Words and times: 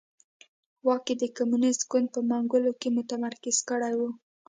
واک 0.85 1.05
یې 1.09 1.15
د 1.21 1.23
کمونېست 1.37 1.81
ګوند 1.91 2.07
په 2.13 2.19
منګولو 2.29 2.71
کې 2.79 2.89
متمرکز 2.97 3.57
کړی 3.69 3.93
و. 3.97 4.01